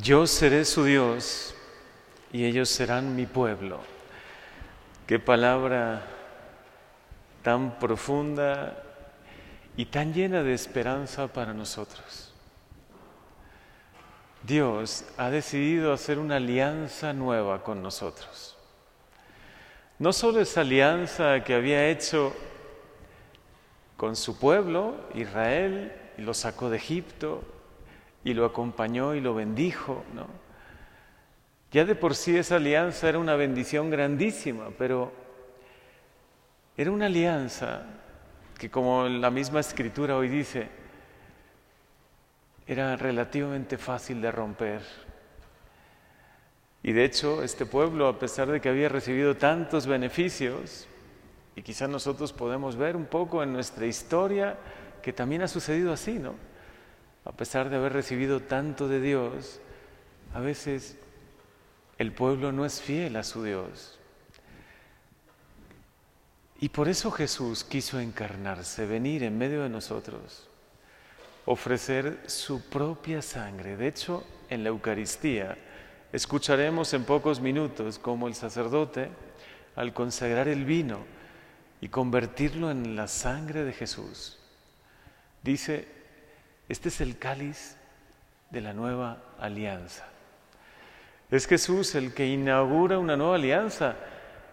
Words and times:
Yo 0.00 0.28
seré 0.28 0.64
su 0.64 0.84
Dios 0.84 1.56
y 2.32 2.44
ellos 2.44 2.68
serán 2.68 3.16
mi 3.16 3.26
pueblo. 3.26 3.80
Qué 5.08 5.18
palabra 5.18 6.06
tan 7.42 7.80
profunda 7.80 8.80
y 9.76 9.86
tan 9.86 10.14
llena 10.14 10.44
de 10.44 10.54
esperanza 10.54 11.26
para 11.26 11.52
nosotros. 11.52 12.32
Dios 14.44 15.04
ha 15.16 15.30
decidido 15.30 15.92
hacer 15.92 16.20
una 16.20 16.36
alianza 16.36 17.12
nueva 17.12 17.64
con 17.64 17.82
nosotros. 17.82 18.56
No 19.98 20.12
solo 20.12 20.38
esa 20.40 20.60
alianza 20.60 21.42
que 21.42 21.54
había 21.54 21.88
hecho 21.88 22.32
con 23.96 24.14
su 24.14 24.38
pueblo, 24.38 24.94
Israel, 25.14 25.92
y 26.16 26.22
lo 26.22 26.34
sacó 26.34 26.70
de 26.70 26.76
Egipto, 26.76 27.42
y 28.28 28.34
lo 28.34 28.44
acompañó 28.44 29.14
y 29.14 29.20
lo 29.22 29.34
bendijo, 29.34 30.04
¿no? 30.14 30.26
Ya 31.72 31.86
de 31.86 31.94
por 31.94 32.14
sí 32.14 32.36
esa 32.36 32.56
alianza 32.56 33.08
era 33.08 33.18
una 33.18 33.36
bendición 33.36 33.88
grandísima, 33.88 34.68
pero 34.76 35.12
era 36.76 36.90
una 36.90 37.06
alianza 37.06 37.86
que 38.58 38.70
como 38.70 39.08
la 39.08 39.30
misma 39.30 39.60
escritura 39.60 40.16
hoy 40.16 40.28
dice, 40.28 40.68
era 42.66 42.96
relativamente 42.96 43.78
fácil 43.78 44.20
de 44.20 44.30
romper. 44.30 44.82
Y 46.82 46.92
de 46.92 47.04
hecho, 47.04 47.42
este 47.42 47.64
pueblo, 47.64 48.08
a 48.08 48.18
pesar 48.18 48.48
de 48.48 48.60
que 48.60 48.68
había 48.68 48.90
recibido 48.90 49.38
tantos 49.38 49.86
beneficios, 49.86 50.86
y 51.56 51.62
quizás 51.62 51.88
nosotros 51.88 52.34
podemos 52.34 52.76
ver 52.76 52.94
un 52.94 53.06
poco 53.06 53.42
en 53.42 53.54
nuestra 53.54 53.86
historia 53.86 54.58
que 55.00 55.14
también 55.14 55.40
ha 55.40 55.48
sucedido 55.48 55.94
así, 55.94 56.18
¿no? 56.18 56.34
A 57.24 57.32
pesar 57.32 57.68
de 57.70 57.76
haber 57.76 57.92
recibido 57.92 58.40
tanto 58.40 58.88
de 58.88 59.00
Dios, 59.00 59.60
a 60.34 60.40
veces 60.40 60.96
el 61.98 62.12
pueblo 62.12 62.52
no 62.52 62.64
es 62.64 62.80
fiel 62.80 63.16
a 63.16 63.24
su 63.24 63.42
Dios. 63.42 63.98
Y 66.60 66.70
por 66.70 66.88
eso 66.88 67.10
Jesús 67.10 67.64
quiso 67.64 68.00
encarnarse, 68.00 68.86
venir 68.86 69.22
en 69.22 69.38
medio 69.38 69.62
de 69.62 69.68
nosotros, 69.68 70.48
ofrecer 71.44 72.18
su 72.26 72.62
propia 72.68 73.22
sangre. 73.22 73.76
De 73.76 73.86
hecho, 73.86 74.24
en 74.50 74.64
la 74.64 74.70
Eucaristía 74.70 75.56
escucharemos 76.12 76.92
en 76.94 77.04
pocos 77.04 77.40
minutos 77.40 77.98
cómo 77.98 78.26
el 78.26 78.34
sacerdote, 78.34 79.08
al 79.76 79.92
consagrar 79.92 80.48
el 80.48 80.64
vino 80.64 80.98
y 81.80 81.88
convertirlo 81.88 82.70
en 82.70 82.96
la 82.96 83.06
sangre 83.06 83.62
de 83.64 83.72
Jesús, 83.72 84.38
dice, 85.44 85.86
este 86.68 86.88
es 86.88 87.00
el 87.00 87.18
cáliz 87.18 87.76
de 88.50 88.60
la 88.60 88.72
nueva 88.72 89.18
alianza. 89.38 90.06
Es 91.30 91.46
Jesús 91.46 91.94
el 91.94 92.14
que 92.14 92.26
inaugura 92.26 92.98
una 92.98 93.16
nueva 93.16 93.36
alianza. 93.36 93.96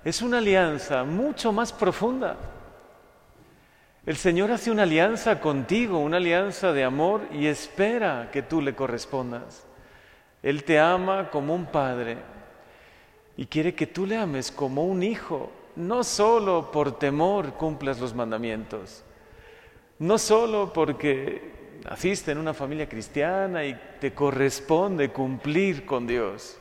Es 0.03 0.21
una 0.21 0.39
alianza 0.39 1.03
mucho 1.03 1.51
más 1.51 1.71
profunda. 1.71 2.35
El 4.05 4.17
Señor 4.17 4.51
hace 4.51 4.69
una 4.71 4.83
alianza 4.83 5.39
contigo, 5.39 5.99
una 5.99 6.17
alianza 6.17 6.73
de 6.73 6.83
amor 6.83 7.21
y 7.31 7.47
espera 7.47 8.29
que 8.31 8.43
tú 8.43 8.61
le 8.61 8.75
correspondas. 8.75 9.65
Él 10.43 10.63
te 10.63 10.79
ama 10.79 11.29
como 11.31 11.55
un 11.55 11.65
padre 11.65 12.17
y 13.35 13.47
quiere 13.47 13.73
que 13.73 13.87
tú 13.87 14.05
le 14.05 14.17
ames 14.17 14.51
como 14.51 14.85
un 14.85 15.01
hijo, 15.01 15.51
no 15.75 16.03
solo 16.03 16.71
por 16.71 16.99
temor 16.99 17.53
cumplas 17.53 17.99
los 17.99 18.13
mandamientos, 18.13 19.03
no 19.97 20.19
solo 20.19 20.71
porque 20.71 21.64
naciste 21.89 22.31
en 22.31 22.39
una 22.39 22.53
familia 22.53 22.89
cristiana 22.89 23.63
y 23.63 23.79
te 23.99 24.13
corresponde 24.13 25.09
cumplir 25.09 25.85
con 25.85 26.07
Dios. 26.07 26.57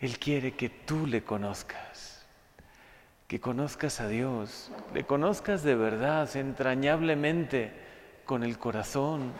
Él 0.00 0.18
quiere 0.18 0.52
que 0.52 0.68
tú 0.68 1.06
le 1.06 1.22
conozcas, 1.22 2.26
que 3.28 3.40
conozcas 3.40 4.00
a 4.00 4.08
Dios, 4.08 4.70
le 4.94 5.04
conozcas 5.04 5.62
de 5.62 5.74
verdad, 5.74 6.34
entrañablemente, 6.36 7.72
con 8.24 8.42
el 8.42 8.58
corazón, 8.58 9.32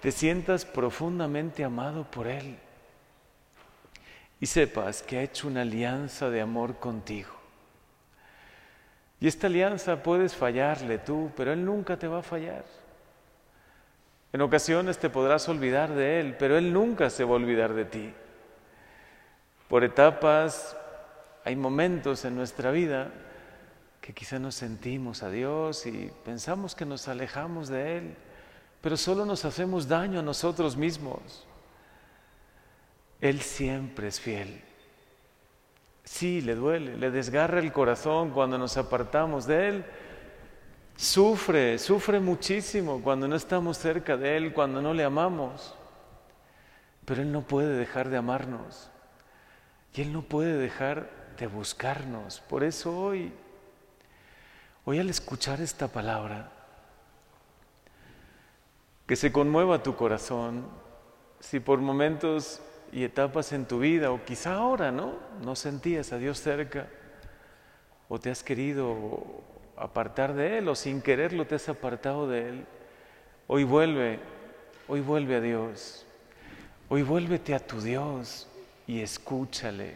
te 0.00 0.12
sientas 0.12 0.64
profundamente 0.64 1.64
amado 1.64 2.04
por 2.08 2.28
Él 2.28 2.56
y 4.40 4.46
sepas 4.46 5.02
que 5.02 5.18
ha 5.18 5.22
hecho 5.22 5.48
una 5.48 5.62
alianza 5.62 6.30
de 6.30 6.40
amor 6.40 6.78
contigo. 6.78 7.30
Y 9.20 9.26
esta 9.26 9.46
alianza 9.46 10.02
puedes 10.02 10.34
fallarle 10.34 10.98
tú, 10.98 11.30
pero 11.36 11.52
Él 11.52 11.64
nunca 11.64 11.96
te 11.96 12.08
va 12.08 12.20
a 12.20 12.22
fallar. 12.22 12.64
En 14.32 14.40
ocasiones 14.40 14.98
te 14.98 15.10
podrás 15.10 15.48
olvidar 15.48 15.94
de 15.94 16.20
Él, 16.20 16.36
pero 16.38 16.56
Él 16.56 16.72
nunca 16.72 17.10
se 17.10 17.24
va 17.24 17.32
a 17.32 17.34
olvidar 17.34 17.74
de 17.74 17.84
ti 17.84 18.14
por 19.72 19.84
etapas, 19.84 20.76
hay 21.46 21.56
momentos 21.56 22.26
en 22.26 22.36
nuestra 22.36 22.70
vida 22.72 23.10
que 24.02 24.12
quizá 24.12 24.38
nos 24.38 24.54
sentimos 24.54 25.22
a 25.22 25.30
Dios 25.30 25.86
y 25.86 26.12
pensamos 26.26 26.74
que 26.74 26.84
nos 26.84 27.08
alejamos 27.08 27.70
de 27.70 27.96
Él, 27.96 28.14
pero 28.82 28.98
solo 28.98 29.24
nos 29.24 29.46
hacemos 29.46 29.88
daño 29.88 30.20
a 30.20 30.22
nosotros 30.22 30.76
mismos. 30.76 31.46
Él 33.22 33.40
siempre 33.40 34.08
es 34.08 34.20
fiel. 34.20 34.60
Sí, 36.04 36.42
le 36.42 36.54
duele, 36.54 36.98
le 36.98 37.10
desgarra 37.10 37.58
el 37.58 37.72
corazón 37.72 38.28
cuando 38.28 38.58
nos 38.58 38.76
apartamos 38.76 39.46
de 39.46 39.68
Él. 39.68 39.84
Sufre, 40.96 41.78
sufre 41.78 42.20
muchísimo 42.20 43.00
cuando 43.02 43.26
no 43.26 43.36
estamos 43.36 43.78
cerca 43.78 44.16
de 44.16 44.36
Él, 44.36 44.52
cuando 44.52 44.80
no 44.80 44.94
le 44.94 45.04
amamos. 45.04 45.74
Pero 47.04 47.22
Él 47.22 47.32
no 47.32 47.42
puede 47.42 47.76
dejar 47.76 48.08
de 48.08 48.16
amarnos. 48.16 48.90
Y 49.94 50.02
Él 50.02 50.12
no 50.12 50.22
puede 50.22 50.56
dejar 50.56 51.10
de 51.38 51.46
buscarnos. 51.46 52.40
Por 52.40 52.62
eso 52.64 52.96
hoy, 52.96 53.32
hoy 54.84 54.98
al 54.98 55.10
escuchar 55.10 55.60
esta 55.60 55.88
palabra, 55.88 56.50
que 59.06 59.16
se 59.16 59.32
conmueva 59.32 59.82
tu 59.82 59.96
corazón, 59.96 60.66
si 61.40 61.60
por 61.60 61.80
momentos 61.80 62.60
y 62.92 63.04
etapas 63.04 63.52
en 63.52 63.66
tu 63.66 63.80
vida, 63.80 64.12
o 64.12 64.24
quizá 64.24 64.54
ahora, 64.54 64.92
¿no? 64.92 65.14
No 65.42 65.56
sentías 65.56 66.12
a 66.12 66.18
Dios 66.18 66.40
cerca, 66.40 66.88
o 68.08 68.20
te 68.20 68.30
has 68.30 68.42
querido 68.42 69.42
apartar 69.76 70.34
de 70.34 70.58
Él, 70.58 70.68
o 70.68 70.74
sin 70.74 71.02
quererlo 71.02 71.46
te 71.46 71.56
has 71.56 71.68
apartado 71.68 72.28
de 72.28 72.48
Él. 72.48 72.66
Hoy 73.46 73.64
vuelve, 73.64 74.18
hoy 74.88 75.00
vuelve 75.00 75.36
a 75.36 75.40
Dios. 75.40 76.06
Hoy 76.88 77.02
vuélvete 77.02 77.54
a 77.54 77.58
tu 77.58 77.80
Dios 77.80 78.48
y 78.86 79.00
escúchale, 79.00 79.94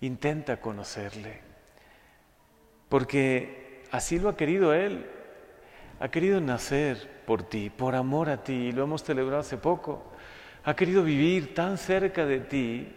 intenta 0.00 0.58
conocerle, 0.58 1.40
porque 2.88 3.82
así 3.90 4.18
lo 4.18 4.30
ha 4.30 4.36
querido 4.36 4.72
Él, 4.72 5.04
ha 6.00 6.08
querido 6.08 6.40
nacer 6.40 7.10
por 7.26 7.42
ti, 7.42 7.68
por 7.68 7.94
amor 7.94 8.30
a 8.30 8.42
ti, 8.42 8.54
y 8.54 8.72
lo 8.72 8.84
hemos 8.84 9.02
celebrado 9.02 9.40
hace 9.40 9.58
poco, 9.58 10.02
ha 10.64 10.74
querido 10.74 11.02
vivir 11.02 11.54
tan 11.54 11.76
cerca 11.76 12.24
de 12.24 12.40
ti, 12.40 12.88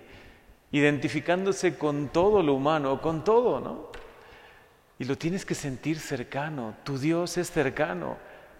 identificándose 0.71 1.77
con 1.77 2.07
todo 2.09 2.41
lo 2.41 2.53
humano, 2.53 3.01
con 3.01 3.25
todo, 3.25 3.59
¿no? 3.59 3.89
Y 5.01 5.05
lo 5.05 5.17
tienes 5.17 5.45
que 5.45 5.55
sentir 5.55 5.97
cercano, 5.97 6.75
tu 6.83 6.99
Dios 6.99 7.35
es 7.39 7.49
cercano, 7.49 8.17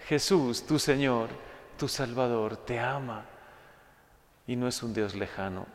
Jesús, 0.07 0.66
tu 0.66 0.79
Señor, 0.79 1.29
tu 1.78 1.88
Salvador, 1.88 2.57
te 2.57 2.79
ama 2.79 3.25
y 4.47 4.56
no 4.56 4.68
es 4.68 4.81
un 4.81 4.91
Dios 4.91 5.13
lejano. 5.13 5.68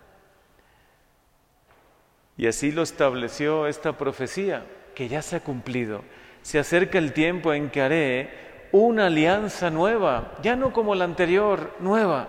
Y 2.36 2.48
así 2.48 2.72
lo 2.72 2.82
estableció 2.82 3.68
esta 3.68 3.96
profecía, 3.96 4.66
que 4.96 5.06
ya 5.06 5.22
se 5.22 5.36
ha 5.36 5.44
cumplido. 5.44 6.02
Se 6.42 6.58
acerca 6.58 6.98
el 6.98 7.12
tiempo 7.12 7.52
en 7.52 7.70
que 7.70 7.82
haré 7.82 8.30
una 8.72 9.06
alianza 9.06 9.70
nueva, 9.70 10.32
ya 10.42 10.56
no 10.56 10.72
como 10.72 10.96
la 10.96 11.04
anterior, 11.04 11.76
nueva. 11.78 12.26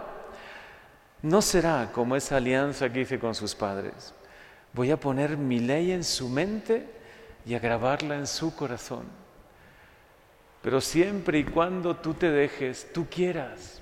No 1.24 1.42
será 1.42 1.90
como 1.92 2.16
esa 2.16 2.38
alianza 2.38 2.94
que 2.94 3.02
hice 3.02 3.18
con 3.18 3.34
sus 3.34 3.56
padres. 3.56 4.14
Voy 4.74 4.92
a 4.92 5.00
poner 5.00 5.38
mi 5.38 5.58
ley 5.58 5.92
en 5.92 6.04
su 6.04 6.30
mente 6.30 6.97
y 7.48 7.56
a 7.56 7.60
grabarla 7.60 8.16
en 8.16 8.28
su 8.28 8.54
corazón. 8.54 9.06
Pero 10.62 10.82
siempre 10.82 11.40
y 11.40 11.44
cuando 11.46 11.96
tú 11.96 12.14
te 12.14 12.30
dejes, 12.30 12.92
tú 12.94 13.08
quieras. 13.10 13.82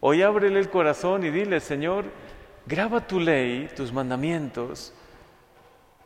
Hoy 0.00 0.22
ábrele 0.22 0.58
el 0.58 0.70
corazón 0.70 1.24
y 1.24 1.30
dile, 1.30 1.60
Señor, 1.60 2.06
graba 2.64 3.06
tu 3.06 3.20
ley, 3.20 3.68
tus 3.76 3.92
mandamientos, 3.92 4.94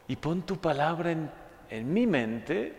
y 0.09 0.17
pon 0.17 0.43
tu 0.43 0.57
palabra 0.57 1.13
en, 1.13 1.31
en 1.69 1.93
mi 1.93 2.05
mente 2.07 2.75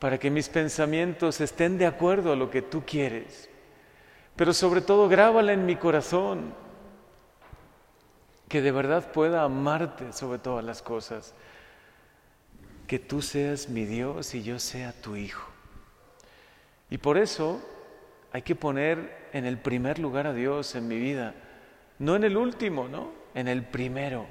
para 0.00 0.18
que 0.18 0.30
mis 0.30 0.48
pensamientos 0.48 1.40
estén 1.40 1.78
de 1.78 1.86
acuerdo 1.86 2.32
a 2.32 2.36
lo 2.36 2.50
que 2.50 2.60
tú 2.60 2.82
quieres. 2.84 3.48
Pero 4.34 4.52
sobre 4.52 4.80
todo 4.80 5.08
grábala 5.08 5.52
en 5.52 5.64
mi 5.64 5.76
corazón, 5.76 6.54
que 8.48 8.60
de 8.60 8.72
verdad 8.72 9.12
pueda 9.12 9.44
amarte 9.44 10.12
sobre 10.12 10.40
todas 10.40 10.64
las 10.64 10.82
cosas, 10.82 11.34
que 12.92 12.98
tú 12.98 13.22
seas 13.22 13.70
mi 13.70 13.86
Dios 13.86 14.34
y 14.34 14.42
yo 14.42 14.58
sea 14.58 14.92
tu 14.92 15.16
Hijo. 15.16 15.48
Y 16.90 16.98
por 16.98 17.16
eso 17.16 17.58
hay 18.32 18.42
que 18.42 18.54
poner 18.54 19.30
en 19.32 19.46
el 19.46 19.56
primer 19.56 19.98
lugar 19.98 20.26
a 20.26 20.34
Dios 20.34 20.74
en 20.74 20.88
mi 20.88 20.98
vida, 20.98 21.34
no 21.98 22.16
en 22.16 22.24
el 22.24 22.36
último, 22.36 22.88
¿no? 22.88 23.10
En 23.34 23.48
el 23.48 23.64
primero. 23.64 24.26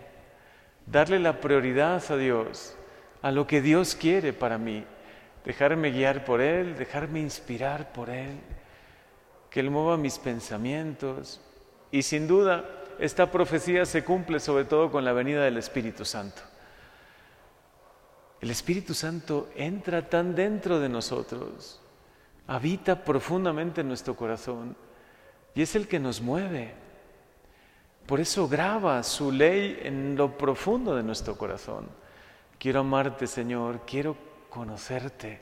Darle 0.85 1.17
la 1.17 1.41
prioridad 1.41 2.03
a 2.11 2.17
Dios, 2.17 2.77
a 3.23 3.31
lo 3.31 3.47
que 3.47 3.63
Dios 3.63 3.95
quiere 3.95 4.31
para 4.31 4.59
mí. 4.59 4.85
Dejarme 5.43 5.89
guiar 5.89 6.23
por 6.23 6.39
Él, 6.39 6.77
dejarme 6.77 7.19
inspirar 7.19 7.91
por 7.91 8.11
Él, 8.11 8.37
que 9.49 9.59
Él 9.59 9.71
mueva 9.71 9.97
mis 9.97 10.19
pensamientos. 10.19 11.41
Y 11.89 12.03
sin 12.03 12.27
duda, 12.27 12.69
esta 12.99 13.31
profecía 13.31 13.87
se 13.87 14.03
cumple 14.03 14.39
sobre 14.39 14.65
todo 14.65 14.91
con 14.91 15.03
la 15.03 15.13
venida 15.13 15.43
del 15.43 15.57
Espíritu 15.57 16.05
Santo. 16.05 16.43
El 18.41 18.49
Espíritu 18.49 18.95
Santo 18.95 19.49
entra 19.55 20.09
tan 20.09 20.33
dentro 20.33 20.79
de 20.79 20.89
nosotros, 20.89 21.79
habita 22.47 23.03
profundamente 23.03 23.81
en 23.81 23.87
nuestro 23.87 24.15
corazón 24.15 24.75
y 25.53 25.61
es 25.61 25.75
el 25.75 25.87
que 25.87 25.99
nos 25.99 26.21
mueve. 26.21 26.73
Por 28.07 28.19
eso 28.19 28.47
graba 28.47 29.03
su 29.03 29.31
ley 29.31 29.79
en 29.83 30.15
lo 30.15 30.37
profundo 30.39 30.95
de 30.95 31.03
nuestro 31.03 31.37
corazón. 31.37 31.87
Quiero 32.57 32.79
amarte, 32.79 33.27
Señor, 33.27 33.81
quiero 33.85 34.17
conocerte. 34.49 35.39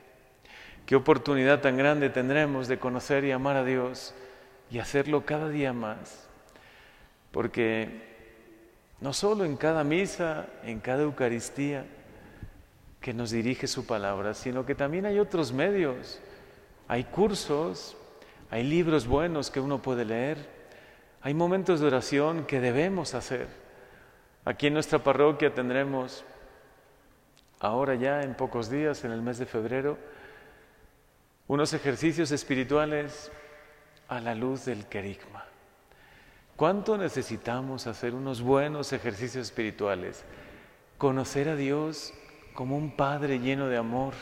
Qué 0.84 0.94
oportunidad 0.94 1.62
tan 1.62 1.78
grande 1.78 2.10
tendremos 2.10 2.68
de 2.68 2.78
conocer 2.78 3.24
y 3.24 3.32
amar 3.32 3.56
a 3.56 3.64
Dios 3.64 4.14
y 4.70 4.78
hacerlo 4.78 5.24
cada 5.24 5.48
día 5.48 5.72
más. 5.72 6.28
Porque 7.30 8.10
no 9.00 9.14
solo 9.14 9.46
en 9.46 9.56
cada 9.56 9.84
misa, 9.84 10.48
en 10.64 10.80
cada 10.80 11.02
Eucaristía, 11.02 11.86
que 13.00 13.14
nos 13.14 13.30
dirige 13.30 13.66
su 13.66 13.86
palabra, 13.86 14.34
sino 14.34 14.66
que 14.66 14.74
también 14.74 15.06
hay 15.06 15.18
otros 15.18 15.52
medios. 15.52 16.20
Hay 16.86 17.04
cursos, 17.04 17.96
hay 18.50 18.64
libros 18.64 19.06
buenos 19.06 19.50
que 19.50 19.60
uno 19.60 19.80
puede 19.80 20.04
leer, 20.04 20.38
hay 21.22 21.34
momentos 21.34 21.80
de 21.80 21.86
oración 21.86 22.46
que 22.46 22.60
debemos 22.60 23.14
hacer. 23.14 23.46
Aquí 24.44 24.66
en 24.66 24.74
nuestra 24.74 24.98
parroquia 24.98 25.54
tendremos, 25.54 26.24
ahora 27.60 27.94
ya 27.94 28.22
en 28.22 28.34
pocos 28.34 28.70
días, 28.70 29.04
en 29.04 29.12
el 29.12 29.22
mes 29.22 29.38
de 29.38 29.46
febrero, 29.46 29.98
unos 31.46 31.72
ejercicios 31.74 32.32
espirituales 32.32 33.30
a 34.08 34.20
la 34.20 34.34
luz 34.34 34.64
del 34.64 34.86
querigma. 34.86 35.44
¿Cuánto 36.56 36.98
necesitamos 36.98 37.86
hacer 37.86 38.14
unos 38.14 38.42
buenos 38.42 38.92
ejercicios 38.92 39.46
espirituales? 39.46 40.24
Conocer 40.98 41.48
a 41.48 41.56
Dios 41.56 42.12
como 42.54 42.76
un 42.76 42.90
Padre 42.90 43.38
lleno 43.38 43.68
de 43.68 43.76
amor. 43.76 44.14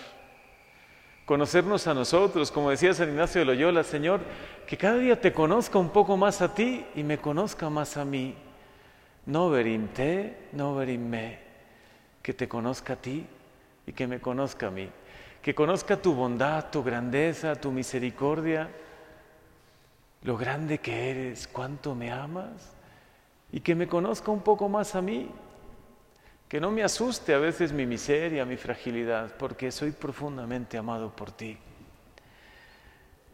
Conocernos 1.24 1.86
a 1.86 1.94
nosotros, 1.94 2.50
como 2.50 2.70
decía 2.70 2.94
San 2.94 3.10
Ignacio 3.10 3.40
de 3.40 3.44
Loyola, 3.44 3.84
Señor, 3.84 4.20
que 4.66 4.76
cada 4.76 4.96
día 4.98 5.20
te 5.20 5.32
conozca 5.32 5.78
un 5.78 5.90
poco 5.90 6.16
más 6.16 6.40
a 6.40 6.54
ti 6.54 6.86
y 6.94 7.02
me 7.02 7.18
conozca 7.18 7.68
más 7.68 7.96
a 7.96 8.04
mí. 8.04 8.34
No 9.26 9.50
verim 9.50 9.88
te, 9.88 10.48
no 10.52 10.74
verim 10.74 11.06
me. 11.06 11.38
Que 12.22 12.32
te 12.32 12.48
conozca 12.48 12.94
a 12.94 12.96
ti 12.96 13.26
y 13.86 13.92
que 13.92 14.06
me 14.06 14.20
conozca 14.20 14.68
a 14.68 14.70
mí. 14.70 14.88
Que 15.42 15.54
conozca 15.54 16.00
tu 16.00 16.14
bondad, 16.14 16.70
tu 16.70 16.82
grandeza, 16.82 17.54
tu 17.54 17.70
misericordia, 17.70 18.70
lo 20.22 20.36
grande 20.36 20.78
que 20.78 21.10
eres, 21.10 21.46
cuánto 21.46 21.94
me 21.94 22.10
amas 22.10 22.74
y 23.52 23.60
que 23.60 23.74
me 23.74 23.86
conozca 23.86 24.30
un 24.30 24.40
poco 24.40 24.68
más 24.68 24.94
a 24.94 25.02
mí 25.02 25.30
que 26.48 26.60
no 26.60 26.70
me 26.70 26.82
asuste 26.82 27.34
a 27.34 27.38
veces 27.38 27.72
mi 27.72 27.84
miseria, 27.84 28.46
mi 28.46 28.56
fragilidad, 28.56 29.36
porque 29.36 29.70
soy 29.70 29.90
profundamente 29.90 30.78
amado 30.78 31.14
por 31.14 31.30
ti. 31.30 31.58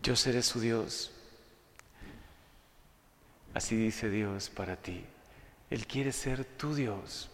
Yo 0.03 0.17
seré 0.17 0.43
su 0.43 0.61
Dios. 0.61 1.13
Así 3.55 3.77
dice 3.77 4.11
Dios 4.11 4.51
para 4.51 4.77
ti. 4.77 5.05
Él 5.71 5.87
quiere 5.87 6.11
ser 6.11 6.45
tu 6.45 6.75
Dios. 6.75 7.31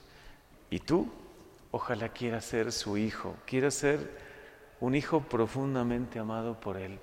Y 0.68 0.80
tú, 0.80 1.10
ojalá 1.70 2.10
quieras 2.10 2.44
ser 2.44 2.72
su 2.72 2.98
hijo, 2.98 3.36
quieras 3.46 3.74
ser 3.74 4.10
un 4.80 4.94
hijo 4.94 5.20
profundamente 5.22 6.18
amado 6.18 6.60
por 6.60 6.76
Él. 6.76 6.98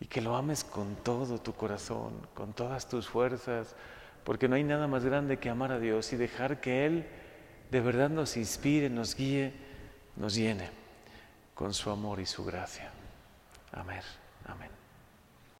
Y 0.00 0.06
que 0.06 0.20
lo 0.20 0.34
ames 0.34 0.64
con 0.64 0.96
todo 0.96 1.40
tu 1.40 1.54
corazón, 1.54 2.12
con 2.34 2.52
todas 2.52 2.88
tus 2.88 3.08
fuerzas, 3.08 3.76
porque 4.24 4.48
no 4.48 4.56
hay 4.56 4.64
nada 4.64 4.88
más 4.88 5.04
grande 5.04 5.38
que 5.38 5.48
amar 5.48 5.70
a 5.70 5.78
Dios 5.78 6.12
y 6.12 6.16
dejar 6.16 6.60
que 6.60 6.86
Él 6.86 7.06
de 7.74 7.80
verdad 7.80 8.08
nos 8.08 8.36
inspire, 8.36 8.88
nos 8.88 9.16
guíe, 9.16 9.52
nos 10.14 10.36
llene 10.36 10.70
con 11.56 11.74
su 11.74 11.90
amor 11.90 12.20
y 12.20 12.26
su 12.26 12.44
gracia. 12.44 12.88
Amén. 13.72 14.00
Amén. 14.46 14.70